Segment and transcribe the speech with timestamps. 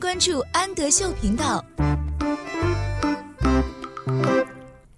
[0.00, 1.62] 关注安德秀频道。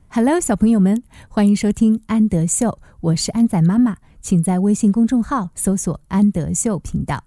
[0.09, 7.25] Hello，小朋友们，欢迎收听安德秀，我是安仔妈妈，请在微信公众号搜索“安德秀频道”。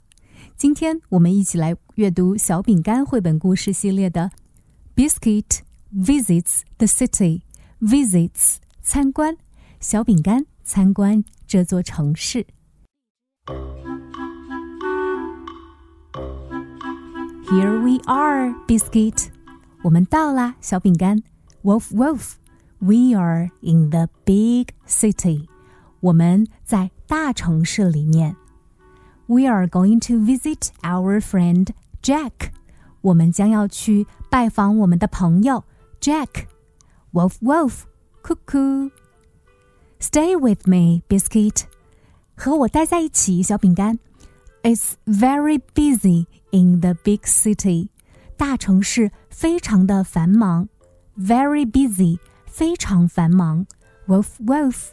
[0.55, 4.31] 今天我们一起来阅读小饼干绘本故事系列的
[5.09, 5.59] 《Biscuit
[5.93, 7.41] Visits the City》
[7.81, 9.35] ，Visits 参观，
[9.81, 12.47] 小饼干参观这座城市。
[17.50, 19.28] Here we are, Biscuit。
[19.82, 21.22] 我们到啦，小饼干。
[21.62, 22.34] Wolf, wolf.
[22.78, 25.48] We are in the big city.
[26.00, 28.36] 我们在大城市里面。
[29.26, 31.68] We are going to visit our friend
[32.02, 32.52] Jack.
[33.02, 35.64] 我们将要去拜访我们的朋友
[36.00, 36.46] Jack.
[37.12, 37.82] Wolf, wolf.
[38.22, 38.90] Cuckoo.
[39.98, 41.64] Stay with me, Biscuit.
[42.36, 43.98] 和我待在一起，小饼干。
[44.64, 47.88] It's very busy in the big city.
[48.36, 50.68] 大城市非常的繁忙。
[51.18, 53.66] Very busy，非常繁忙。
[54.06, 54.90] Wolf, wolf.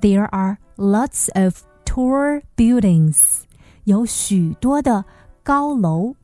[0.00, 3.42] There are lots of tall buildings.
[3.84, 5.04] 有许多的
[5.42, 6.14] 高楼。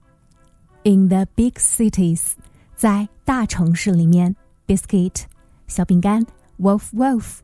[0.85, 2.33] In the big cities，
[2.77, 4.37] 在大城市里面。
[4.67, 5.25] Biscuit，
[5.67, 6.27] 小饼干。
[6.59, 7.41] Wolf, wolf.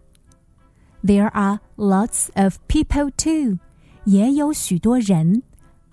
[1.03, 3.59] There are lots of people too.
[4.09, 5.43] 也有许多人，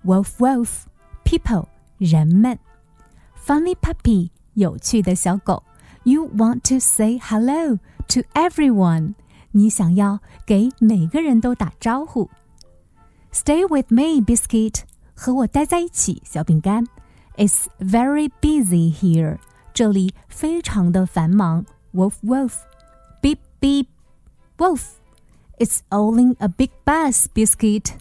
[0.03, 0.83] wolf wolf
[1.23, 2.59] people 人们，
[3.45, 5.63] funny puppy 有趣的小狗。
[6.03, 9.13] You want to say hello to everyone，
[9.51, 12.29] 你想要给每个人都打招呼。
[13.31, 14.81] Stay with me, biscuit，
[15.13, 16.85] 和我待在一起，小饼干。
[17.37, 19.37] It's very busy here，
[19.73, 21.65] 这里非常的繁忙。
[21.93, 22.55] Wolf wolf
[23.21, 23.85] beep beep
[24.57, 27.91] wolf。It's only a big bus, biscuit.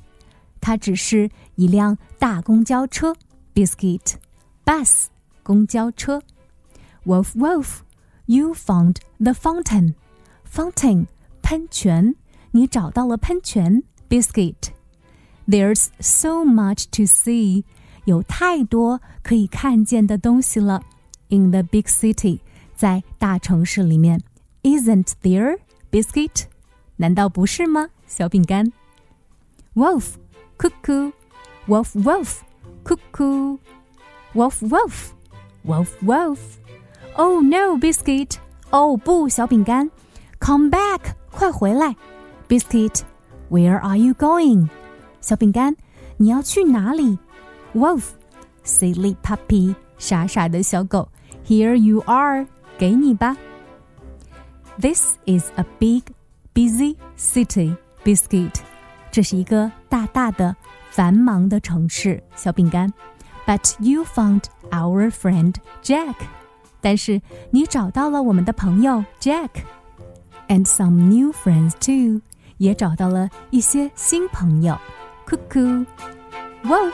[0.64, 3.16] 它只是一辆大公交车，
[3.54, 4.14] biscuit
[4.64, 5.06] bus
[5.42, 6.22] 公交车。
[7.04, 7.78] Wolf, wolf,
[8.26, 9.94] you found the fountain.
[10.52, 11.06] Fountain
[11.42, 12.14] 喷泉，
[12.50, 13.82] 你找到了喷泉。
[14.08, 14.70] Biscuit.
[15.46, 17.64] There's so much to see.
[18.04, 20.82] 有太多可以看见的东西了。
[21.28, 22.40] In the big city，
[22.74, 24.20] 在大城市里面，
[24.62, 25.58] Isn't there,
[25.90, 26.46] biscuit？
[26.96, 28.72] 难道不是吗，小饼干？
[29.74, 30.14] Wolf
[30.64, 31.12] cuckoo,
[31.66, 32.42] wolf wolf,
[32.84, 33.58] cuckoo,
[34.34, 35.14] wolf wolf,
[35.64, 36.58] wolf wolf.
[37.16, 38.36] Oh no, biscuit!
[38.70, 39.90] 哦不，小饼干，
[40.40, 41.96] Come back，快回来！
[42.48, 43.02] Biscuit,
[43.50, 44.68] where are you going?
[45.20, 45.76] 小饼干，
[46.16, 47.18] 你要去哪里？
[47.74, 48.10] Wolf,
[48.64, 51.08] silly puppy，傻傻的小狗，
[51.46, 52.46] Here you are，
[52.78, 53.36] 给你吧。
[54.80, 56.04] This is a big,
[56.54, 58.54] busy city, biscuit.
[59.14, 60.54] 这是一个大大的、
[60.90, 62.92] 繁忙的城市，小饼干。
[63.46, 66.14] But you found our friend Jack，
[66.80, 67.20] 但是
[67.50, 72.20] 你找到了我们的朋友 Jack，and some new friends too，
[72.58, 74.78] 也找到了一些新朋友。
[75.26, 76.92] Cuckoo，Wolf。